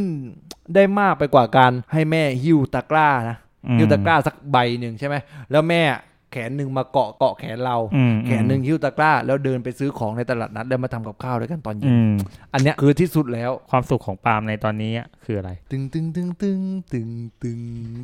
[0.75, 3.37] ได้มากไปกว่าการให้แม่หิ้วตะกร้านะ
[3.67, 5.15] อืมหิ้วตะกร้าสักใบหนึ่งใช่ไหม
[5.51, 5.81] แล้วแม่
[6.31, 12.13] แขนหนึ่งมาเกาะเกาะแขนเราอืมแขนหนึ่งหิ้วตะกร้า แล้วเดินไปซื้อของในตลาดนัดแล้วมาทำกับข้าวด้วยกันตอนเย็อืนม
[12.53, 16.59] อันเนี้ยคือที่สุดแล้วความสุขของปาล์มในตอนนี้อะคืออะไร ตึงตึงตึงตึง
[16.93, 17.09] ตึง
[17.41, 17.59] ตึง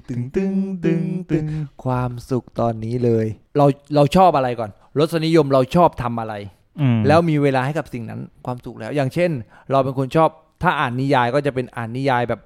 [0.08, 0.56] ตึงตึง
[0.86, 1.46] ตึงตึง
[1.84, 3.26] ความสุขตอนนี้เลย
[3.58, 3.66] เรา
[3.96, 6.34] เราชอบอะไรก่อนรสนิยมเราชอบทำอะไร
[6.82, 9.32] อืมแล้วมีเวลาให้กับสิ่งนั้นความสุขแล้ว อย่างเช่น
[9.72, 10.30] เราเป็นคนชอบ
[10.64, 12.42] ถ้าอ่านนิยายก็จะเป็นอ่านนิยายแบบ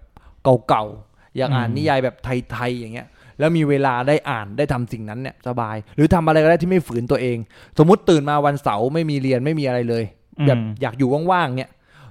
[0.68, 3.08] เก่าๆอย่างอ่านนิยายแบบไทยๆอย่างเงี้ย
[3.40, 7.38] แล้วมีเวลาได้อ่านได้ทำสิ่งนั้นเนี่ยสบาย หรือทำอะไรก็ได้ที่ไม่ฝืนตัวเอง
[7.78, 10.04] สมมุติตื่นมาวันเสาร์ไม่มีเรียนไม่มีอะไรเลย
[10.40, 11.70] อืมแบบอยากอยู่ว่างๆเนี่ย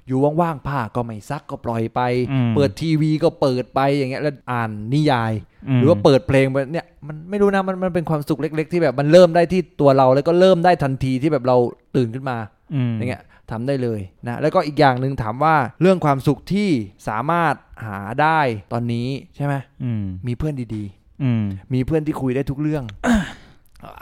[0.09, 2.01] อยู่ว่างๆผ้าก็ไม่ซักก็ปล่อยไป
[2.33, 5.33] อืมเปิดทีวีก็เปิดไปอย่างเงี้ยแล้วอ่านนิยาย
[5.77, 11.57] มหรือว่าเปิดเพลงไปเนี่ยมันไม่รู้นะมันมันเป็นความสุขเล็ก ๆ ที่แบบมันเริ่มได้ที่ตัวเราแล้วก็เริ่มได้ทันทีที่แบบเรา
[11.97, 12.39] ตื่นขึ้นมา
[12.75, 16.69] อืมอย่างเงี้ยทำได้เลยนะแล้วก็อีกอย่างหนึ่งถามว่าเรื่องความสุขที่
[17.09, 17.55] สามารถ
[17.87, 18.41] หาได้
[18.73, 20.98] ตอนนี้ใช่ไหมอืมมีเพื่อนดีอื
[21.41, 22.85] มๆมีเพื่อนที่คุยได้ทุกเรื่อง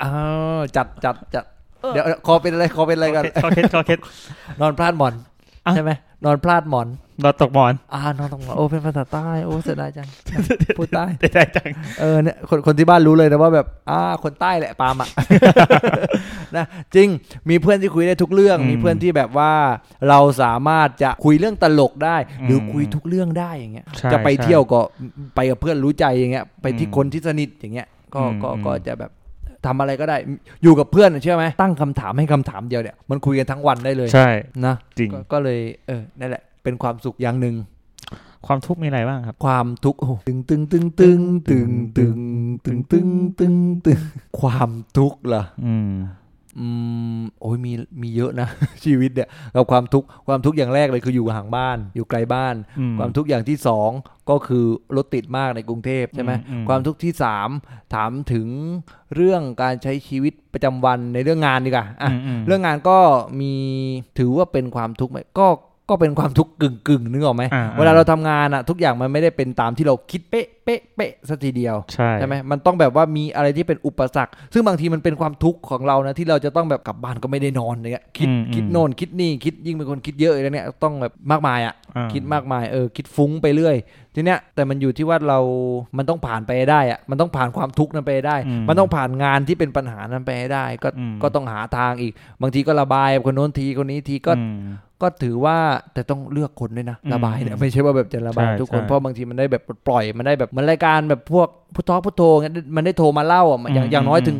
[0.02, 0.12] อ้า
[0.56, 1.44] วจัดจัดจัด
[1.92, 3.98] เดี๋ยวคอเป็นอะไรคอเป็นอะไรกันคอเคสคอเคส
[4.60, 5.24] นอนพลาดหมอนอะ
[5.74, 5.90] ใช่ไหม
[6.24, 6.88] นอนพลาดหมอน
[7.22, 10.08] เราตกหมอน อ่านอนตรงหมอนโอ้เป็นภาษาใต้โอ้เสียดายจัง
[10.78, 15.08] พูดใต้ได้ได้จังเออเนี่ยคนคนที่บ้านรู้เลยนะว่าแบบอ่าคนใต้แหละปาล์มอะ
[16.56, 17.08] นะจริง
[17.48, 19.52] มีเพื่อนที่คุยได้ทุกเรื่องอืมมีเพื่อนที่แบบว่า
[20.08, 24.80] เราสามารถจะคุยเรื่องตลกได้ หรืออมคุยทุกเรื่องได้อย่างเงี้ยใช่จะไปใช่เที่ยวก็
[25.34, 29.10] ไปกับเพื่อนรู้ใจอย่างเงี้ย ไปที่อืมคนที่สนิทอย่างเงี้ย ก็อืมก็อืมก็จะแบบ
[29.66, 30.16] ทำอะไรก็ได้
[30.62, 34.30] อยู่กับเพื่อนเชื่อไหมตั้งคำถามให้คำถามเดียวเนี่ยมันคุยกันทั้งวันได้เลยใช่
[34.66, 37.56] นะจริงก็ก็เลยเออนั่นแหละ เป็นความสุขอย่างหนึ่ง
[38.46, 42.18] ความทุกข์มีอะไรบ้างครับ ความทุกข์โอ้โหตึงตึงตึงตึงตึงตึง
[42.66, 43.54] ตึงตึงตึง
[43.86, 44.00] ตึง
[44.40, 45.90] ความทุกข์เหรออืม
[46.58, 46.66] อื
[47.18, 48.48] มโอ้ยมีมีเยอะนะ
[48.84, 53.90] ชีวิตเนี่ยกับความทุกข์ความทุกข์อย่างแรกเลยคืออยู่ห่างบ้าน อยู่ไกลบ้านอืมความทุกข์อย่างที่สอง
[54.30, 54.64] ก็คือ
[54.96, 57.48] รถติดมากในกรุงเทพใช่ไหมอืมอืมความทุกข์ที่สาม
[57.94, 58.46] ถามถึง
[59.14, 62.98] เรื่องการใช้ชีวิตประจำวันในเรื่องงานดีกว่าอะมมเรื่องงานก็
[63.40, 63.54] มี
[64.18, 65.46] ถือว่าเป็นความทุกข์ไหมก็
[65.88, 83.76] ก็เป็นความทุกข์กึ่งกึ่งๆนึกออกไหมอ่เวลาเราทำงานอะทุกอย่างมันไม่ได้เป็นตามที่เราคิดเป๊ะเป๊ะเป๊ะสัทีเดียวใช่ใช่ไหมมันต้องแบบว่ามีอะไรที่เป็นอุปสรรค ซึ่งบางทีมันเป็นความทุกข์ของเรานะที่เราจะต้องแบบกลับบ้านก็ไม่ได้นอนอะไรเงี้ยคิดอืมคิดอืมโน่นคิดนี่คิดยิ่งเป็นคนคิดเยอะเลยเนี่ยต้องแบบมากมายอะอ่าคิดมากมายเออคิดฟุ้งไปเรื่อย
[84.14, 85.38] ทีเนี้ยแต่มันอยู่ที่ว่าเรา
[85.96, 94.66] มันต้องผ่านไปให้ได้อะมันต้องผ่านความทุกข์นั้นไปให้ได้อืมมันต้องผ่านงานที่เป็นปัญหานั้นไปให้ได้ ก็อืมก็ต้องหาทางอีก บางทีก็ระบายคนโน้นทีคนนี้ทีก็อืม
[95.02, 95.56] ก็ถือว่า
[95.92, 104.38] แต่ต้องเลือกคนด้วยนะอืมระบายเนี่ยไม่ใช่ว่าแบบจะระบายใช่ทุกคนใช่เพราะบางทีมันได้แบบปล่อยมันได้แบบเหมันรายการแบบพวกพุททอพุทโธเงี้ยมันได้โทรมาเล่าอะอย่างอืมอย่างน้อยอืมถึง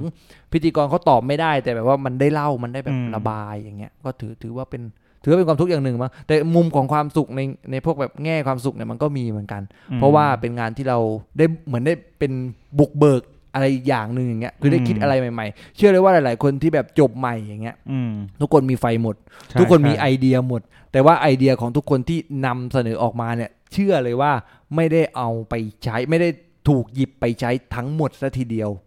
[0.53, 4.83] พิธีกรเขาตอบไม่ได้ แต่แบบว่ามันได้เล่ามันได้แบบอืมระบายอย่างเงี้ย ก็ถือถือว่าเป็น
[5.23, 7.41] ถือว่าเป็นความทุกข์อย่างหนึ่งมั้งแต่มุมของความสุขใน
[7.71, 9.63] ในพวกแบบแง่ความสุขเนี่ยมันก็มีเหมือนกัน
[9.97, 10.99] เพราะว่าเป็นงานที่เรา
[11.39, 12.33] ได้เหมือนได้เป็น
[12.79, 13.23] บุกเบิก
[13.57, 19.17] อะไรอย่างหนึ่งอย่างเงี้ยคือได้คิดอืมอะไรใหม่ๆ เชื่อเลยว่าหลาย ๆ คนที่แบบจบใหม่อย่างเงี้ยอืมทุกคนมีไฟหมด
[19.51, 24.33] ใช่ทุกคนมีใช่ไอเดียหมด แต่ว่าไอเดียของทุกคนที่นำเสนอออกมาเนี่ย เชื่อเลยว่า
[24.75, 26.29] ไม่ได้เอาไปใช้ไม่ได้
[26.69, 28.86] ถูกหยิบไปใช้ทั้งหมดซะทีเดียวอืม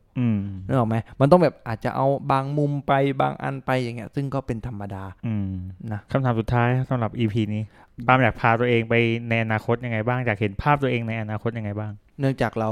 [0.67, 5.51] นึกออกไหมมันต้องแบบอาจจะเอาบางมุมไปบางอันไปอย่างเงี้ย ซึ่งก็เป็นธรรมดา อืม
[5.91, 7.63] นะคำถามสุดท้ายสำหรับ EP นี้
[8.08, 8.93] ปาล์มอยากพาตัวเองไป
[9.29, 12.71] ในอนาคตยังไงบ้างอยากเห็นภาพตัวเองในอนาคตยังไงบ้าง เนื่องจากเรา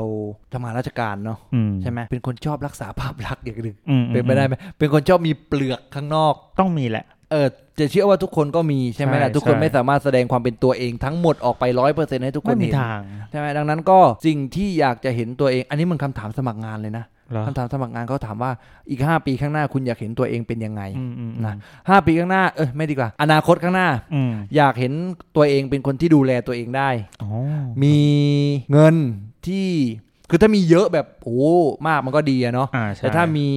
[0.54, 7.48] ทำงานราชการเนาะอืมใช่ไหมเป็นคนชอบรักษาภาพลักษณ์อย่างหนึ่งอืมเป็นไปได้ไหมเป็นคนชอบมีเปลือกข้างนอกต้องมีแหละ เออ
[7.80, 18.52] จะเชื่อว่าทุกคนก็มีใช่ไหมล่ะใช่ทุกคนใช่ไม่สามารถแสดงความเป็นตัวเองทั้งหมดออกไปร้อยเปอร์เซ็นต์ให้ทุกคไม่นมีเห็นทางใช่ไหมดังนั้นก็สิ่งที่อยากจะเห็นตัวเอง อันนี้มันคำถามสมัครงานเลยนะเหรอคำถามสมัครงานเขาถามว่า
[18.90, 21.54] อีก 5 ปีข้างหน้าคุณอยากเห็นตัวเองเป็นยังไงอืมอืมนะ
[21.90, 24.94] ห้าปีข้างหน้าเออไม่ดีกว่า อนาคตข้างหน้าอืมอยากเห็น
[25.36, 26.90] ตัวเองเป็นคนที่ดูแลตัวเองได้
[27.22, 27.30] อ๋อ
[27.84, 27.98] มี
[28.72, 28.96] เงิน
[29.48, 29.68] ที่
[30.30, 31.42] คือถ้ามีเยอะแบบโอ้
[31.88, 33.48] มากมันก็ดีอะเนาะอ่าใช่แต่ถ้ามี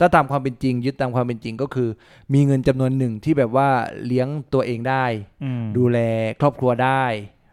[0.00, 1.88] ถ้าตามความเป็นจริง ยึดตามความเป็นจริงก็คือ
[2.34, 3.68] มีเงินจำนวนหนึ่งที่แบบว่า
[4.06, 5.04] เลี้ยงตัวเองได้
[5.44, 5.98] อืมดูแล
[6.40, 7.04] ครอบครัวได้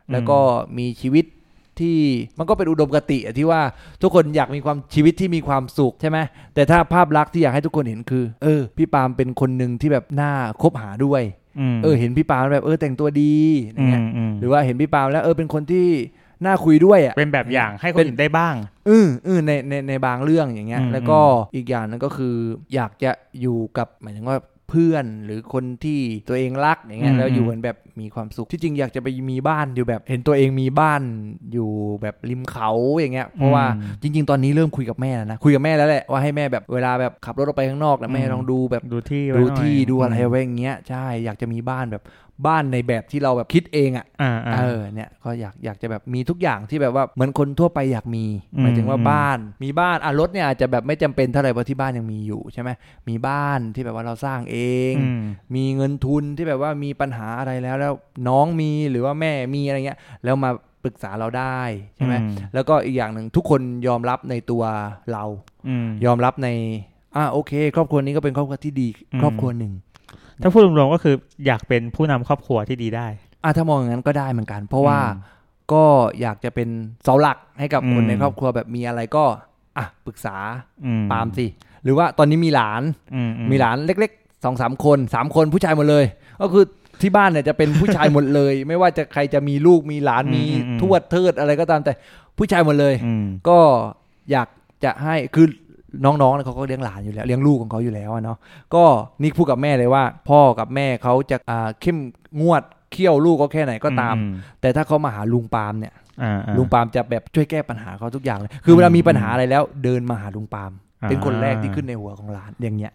[0.07, 0.39] อืมแล้วก็
[0.77, 1.25] มีชีวิต
[1.79, 1.97] ที่
[2.37, 3.61] มันก็เป็นอุดมคติอะที่ว่า
[4.01, 6.17] ทุกคนอยากมีความชีวิตที่มีความสุขใช่ไหม
[6.53, 10.31] แต่ถ้าภาพลักษณ์ที่อยากให้ทุกคนเห็นคือ เออ พี่ปาล์มเป็นคนหนึ่งที่แบบน่า
[10.61, 11.23] คบหาด้วย
[11.73, 15.87] มเออ เห็นพี่ปาล์มแบบเออแต่งตัวดีอะไรเงี้ยมมหรือว่าเห็นพี่ปาล์มแล้วเออเป็นคนที่
[16.45, 18.55] น่าคุยด้วยอะเป็นแบบอย่างให้คนเป็นอื่นได้บ้าง
[18.89, 21.19] อืออือในในในบางเรื่องอย่างเงี้ยอืมแล้วก็
[21.55, 22.35] อีกอย่างหนึงก็คือ
[22.75, 24.37] อยากจะอยู่กับหมายถึงว่า
[24.69, 31.01] เพื่อนหรือคนที่ตัวเองรักอย่างเงี้ยแล้วอยู่กันแบบมีความสุขที่จริงอยากจะไปมีบ้านอยู่แบบ เห็นตัวเองมีบ้าน
[31.53, 31.69] อยู่
[32.01, 42.03] แบบริมเขาอย่างเงี้ยเพราะว่าอืมจริง ๆ ตอนนี้เริ่มคุยกับแม่แล้วนะคุยกับแม่แล้วแหละว่าให้แม่แบบเวลาแบบขับรถออกไปข้างนอกแล้วแม่อืมลองดูแบบดูที่ไว้ดูหน่อยที่ดูอะไรมไว้อย่างเงี้ยใช่อยากจะมีบ้านแบบ
[42.47, 52.69] บ้านในแบบที่เราแบบคิดเองอะอ่าอ่าเออเนี่ยก็อยากอยากจะแบบมีทุกอย่างที่แบบว่าเหมือนคนทั่วไปอยากมีอืมหมายถึงว่าอืมบ้าน มีบ้านอะรถเนี่ยอาจจะแบบไม่จำเป็นเท่าไหร่เพราะที่บ้านยังมีอยู่ใช่ไหม
[53.09, 54.57] มีบ้านที่แบบว่าเราสร้างเอ
[54.91, 55.21] งอืม
[55.55, 57.93] มีเงินทุนที่แบบว่ามีปัญหาอะไรแล้วแล้ว
[58.27, 60.51] น้องมีหรือว่าแม่มีอะไรเงี้ยแล้วมา
[60.83, 61.59] ปรึกษาเราได้
[61.95, 64.63] ใช่ไหมอืแล้วก็อีกอย่างหนึ่งทุกคนยอมรับในตัว
[65.11, 65.23] เรา
[65.67, 66.49] อืมยอมรับใน
[67.15, 69.73] อ่าโอเค ครอบครัวนี้ก็เป็นครอบครัวที่ดีอืมครอบครัวหนึ่ง
[70.43, 73.07] ถ้าพูดรวมๆก็คืออยากเป็นผู้นำครอบครัวที่ดีได้
[73.43, 75.33] อะถ้ามองอย่างนั้นก็ได้เหมือนกัน เพราะว่าอืม
[75.73, 75.83] ก็
[76.21, 76.69] อยากจะเป็น
[77.03, 79.25] เสาหลักให้กับคนอืมในครอบครัวแบบมีอะไรก็
[79.77, 80.35] อะปรึกษา
[80.85, 81.45] อืปาล์มสิ
[81.83, 82.81] หรือว่าตอนนี้มีหลาน
[83.15, 86.05] อือืมีหลานเล็กๆสองสามคนสามคนผู้ชายหมดเลย
[86.41, 86.63] ก็คือ
[87.01, 90.43] ที่บ้านเนี่ยจะเป็นผู้ชายหมดเลย ไม่ว่าจะใครจะมีลูกมีหลานมี
[90.81, 91.93] ทวดเทิดอะไรก็ตามแต่
[92.37, 93.59] ผู้ชายหมดเลยอืมก็
[94.31, 94.47] อยาก
[94.83, 95.47] จะให้คือ
[96.03, 98.37] น้องๆเนี่ยเขาก็เลี้ยงหลานอยู่แล้วเลี้ยงลูกของเขาอยู่แล้วอะเนาะ
[98.75, 98.83] ก็
[99.21, 101.97] นี่พูดกับแม่เลยว่า พ่อกับแม่เขาจะอ่าเข้ม
[102.41, 104.25] งวดเคี่ยวลูกก็แค่ไหนก็ตามอื
[104.61, 112.91] แต่ถ้าเขามาหาลุงปาล์มเนี่ยอ่าอ่าลุงปาล์มจะแบบช่วยแก้ปัญหาเขาทุกอย่างเลยคือเวลามีปัญหาอะไรแล้ว เดินมาหาลุงปาล์มอ่าเป็นคนแรกที่ขึ้นในหัวของหลานอย่างเงี้ย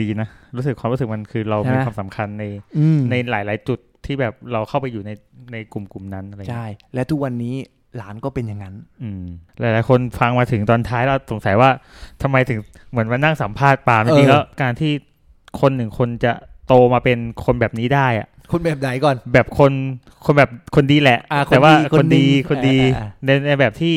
[0.00, 2.44] ดีนะ รู้สึกความรู้สึกมันคือเราใช่ไหมมีความสำคัญใน
[2.78, 5.10] อืมในหลาย ๆ จุดที่แบบเราเข้าไปอยู่ใน
[5.52, 7.56] ในกลุ่มกลุ่มๆนั้นอะไรอย่างเงี้ยใช่ และทุกวันนี้
[7.98, 9.22] หลานก็เป็นอย่างนั้น อืม
[9.60, 11.70] หลายๆ คนฟังมาถึงตอนท้ายแล้วสงสัยว่า
[12.22, 12.58] ทำไมถึง
[12.90, 14.92] เหมือนมานั่งสัมภาษณ์ปาล์มจริงๆเออแล้วการที่
[15.60, 16.32] คนหนึ่งคนจะ
[16.66, 19.72] โตมาเป็นคนแบบนี้ได้อะคนแบบไหนก่อน แบบคน
[20.24, 23.94] คนแบบคนดีแหละอ่าแต่ว่าคนดีคนดีคนหนึ่งคนดีอ่าอ่าในในแบบที่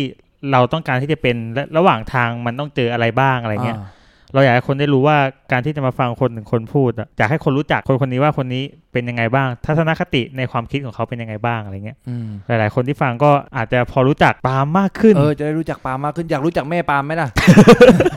[0.52, 3.99] เราต้องการที่จะเป็นและระหว่างทางมันต้องเจออะไรบ้างอะไรเงี้ยอ่า
[4.34, 5.18] เราอยากให้คนได้รู้ว่า
[5.52, 8.64] การที่จะมาฟังคนหนึ่งคนพูดอะอยากให้คนรู้จักคนคนนี้ว่าคนนี้
[8.94, 17.30] เป็นยังไงบ้าง ทัศนคติในความคิดของเขาเป็นยังไงบ้างอะไรเงี้ยอืมหลาย ๆ คนที่ฟังก็อาจจะพอรู้จักปาล์มมากขึ้นเออจะได้รู้จักปาล์มมากขึ้นอยากรู้จักแม่ปาล์มไหมล่ะ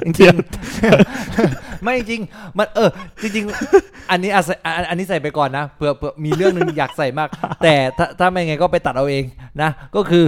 [0.04, 2.20] จริงๆไม่จริง
[2.58, 2.90] มันเออ
[3.22, 3.44] จริง
[3.78, 7.28] ๆ อันนี้อะใส่อันอันนี้ใส่ไปก่อนนะเผื่อเผื่อมีเรื่องหนึ่งอยากใส่มาก
[7.62, 9.24] แต่ถ้าถ้าไม่ไงก็ไปตัดเอาเอง
[9.62, 10.24] นะ ก็คือ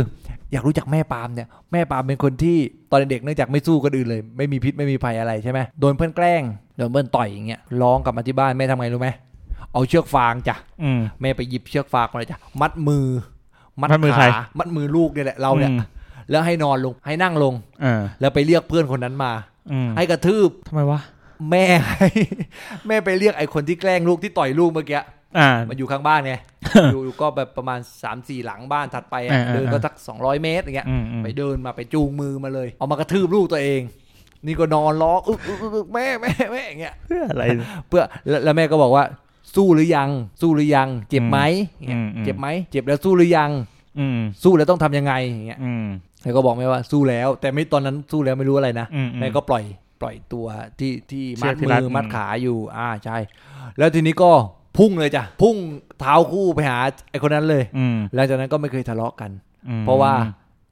[0.54, 2.56] อยากรู้จักแม่ปาล์มเนี่ยแม่ปาล์มเป็นคนที่
[2.90, 6.42] ตอนเด็กๆเนื่องจากไม่สู้คนอื่นเลย ไม่มีพิษไม่มีภัยอะไรใช่ไหมโดนเพื่อนแกล้ง
[6.76, 9.08] โดนเพื่อนต่อยอย่างเงี้ยร้องกลับมาที่บ้านแม่ทำไงรู้ไหม
[9.72, 13.06] เอาเชือกฟางจ้ะอืมแม่ไปหยิบเชือกฟางมาเลยจ้ะมัดมือ
[13.82, 15.80] มัดมือใครขามัดมือลูกเนี่ยแหละเราเนี่ยอืม
[16.30, 19.32] แล้วให้นอนลงให้นั่งลงอ่าแล้วไปเรียกเพื่อนคนนั้นมา
[19.72, 21.00] อืมให้กระทืบทำไมวะ
[21.50, 22.08] แม่ให้
[22.86, 25.04] แม่ไปเรียกไอ้คนที่แกล้งลูกที่ต่อยลูกเมื่อกี้อ่า
[25.68, 26.34] มันอยู่ข้างบ้านไง
[26.92, 33.80] อยู่อยู่ก็แบบประมาณ3ามสี่หลังบ้านถัดไปอะอ่าอ่าเดินก็สัก 200 เมตรอย่างเงี้ยอืมอืมไปเดินมาไปจูงมือมาเลย เอามากระทืบลูกตัวเอง
[34.46, 37.44] นี่ก็นอนร้องอึกอึกอึกอึกแม่แม่แม่อย่างเงี้ยเพื่ออะไร
[37.88, 39.04] เพื่อแล้วแล้วแม่ก็บอกว่า
[39.56, 41.38] สู้หรือยัง สู้หรือยัง เจ็บไหม
[41.76, 43.50] อย่างเงี้ยอืมอืมเจ็บไหมเจ็บแล้วสู้หรือยัง
[43.98, 45.86] อืมสู้แล้วต้องทำยังไงอย่างเงี้ยอืม
[46.22, 49.64] แล้วก็บอกแม่ว่าสู้แล้ว แต่ไม่ตอนนั้นสู้แล้วไม่รู้อะไรนะอืมอืมแม่ก็ปล่อย
[50.00, 50.46] ปล่อยตัว
[50.78, 53.16] ที่ที่เชืมัอดกที่รัดมือมัดอืมขาอยู่ อ่าใช่
[53.78, 54.30] แล้วทีนี้ก็
[54.78, 55.56] พุ่งเลยจ้ะพุ่ง
[56.00, 56.78] เท้าคู่ไปหา
[57.10, 59.30] ไอ้คนนั้นเลยอืมหลังจากนั้นก็ไม่เคยทะเลาะกัน
[59.68, 60.12] อืมเพราะว่า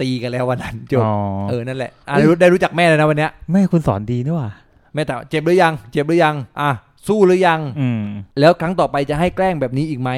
[0.00, 1.14] ตีกันแล้ววันนั้นจบอ๋อ
[1.48, 4.50] เออนั่นแหละอะได้รู้ได้รู้จักแม่เลยนะวันเนี้ยแม่คุณสอนดีนี่หว่า
[4.94, 6.70] แม่ถามว่าเจ็บหรือยัง เจ็บหรือยัง อะ
[7.08, 8.02] สู้หรือยังอืม
[8.40, 10.10] แล้วครั้งต่อไปจะให้แกล้งแบบนี้อีกไหม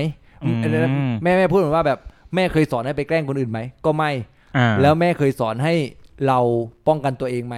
[0.45, 0.59] อืม
[1.23, 1.99] แม่แม่พูดเหมือนว่าแบบ
[2.35, 4.11] แม่เคยสอนให้ไปแกล้งคนอื่นไหมก็ไม่
[4.57, 5.75] อ่าแล้วแม่เคยสอนให้
[6.27, 6.39] เรา
[6.89, 7.57] ป้องกันตัวเองไหม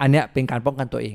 [0.00, 1.14] อันเนี้ยเป็นการป้องกันตัวเอง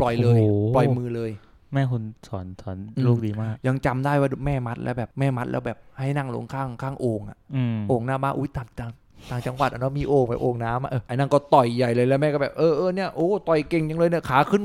[0.00, 1.30] ปล่อยเลยโอ้โหปล่อยมือเลย
[1.74, 8.92] แม่คุณสอนสอนอืมลูกดีมาก ยังจำได้ว่าแม่มัดแล้วแบบแม่มัดแล้วแบบให้นั่งลงข้างข้างโอ่งอะอืมโอ่งหน้าบ้านอุ้ยตับตับ
[9.30, 14.62] ต่างจังหวัดอะเนาะมีโอ่งไปโอ่งน้ำอะเออไอ้นั่นก็ต่อยใหญ่เลยแล้วแม่ก็แบบเออเออเนี่ยโอ้ต่อยเก่งจังเลยเนี่ยขาขึ้น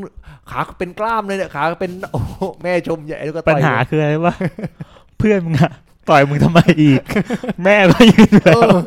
[0.51, 4.35] ขาเป็นกล้ามเลยเนี่ยขาเป็นโอ้โหแม่ชมใหญ่แล้วก็ต่ปัอยญหาคืออะไรวะ
[5.17, 5.71] เพื่อนมึงอะ
[6.09, 7.01] ต่อยมึงทำไมอีก
[7.63, 8.77] แม่ก็ยืนอยู่เอแล้วอ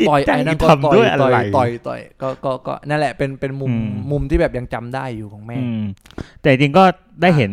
[0.00, 5.82] จิตต่อยใจไอ้นั่นก็ทำต่อยด้วยอะต่อยไรต่อยต่อยก็ก็ก็นั่นแหละเป็นเป็นมุมอืมมุมที่แบบยังจำได้อยู่ของแม่อืม
[6.40, 6.84] แต่จริงๆก็
[7.22, 7.52] ได้เห็น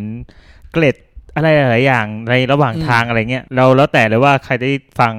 [0.71, 0.95] เกล็ด
[1.35, 5.13] อะไรหลายๆอย่างในระหว่างอืมทางอะไรเงี้ยเราแล้วแต่เลยว่าใครได้ฟัง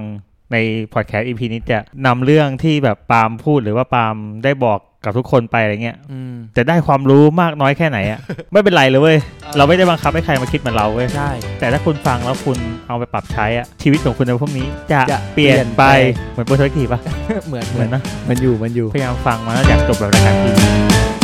[0.52, 0.56] ใน
[0.92, 8.20] พอดแคสต์ EP นี้จะนำเรื่องที่แบบปาล์มพูดหรือว่าปาล์มได้บอก กับทุกคนไปอะไรเงี้ยอืมจะได้ความรู้มากน้อยแค่ไหนอะ
[8.52, 9.16] ไม่เป็นไรเลยเว้ย
[9.56, 11.30] เราไม่ได้บังคับให้ใครมาคิดเหมือนเราเว้ยใช่
[11.60, 12.58] แต่ถ้าคุณฟังแล้วคุณ
[12.88, 17.00] เอาไปปรับใช้อะชีวิตของคุณในพวกนี้จะจะเปลี่ยนไปเปลี่ยนไปเหมือนโปรเทคทีปะ
[17.48, 21.17] เหมือนเหเหมืมืออนนนะมันอยู่มันอยู่พยายามฟังมาแล้วอยากจบแบบรายการทีวี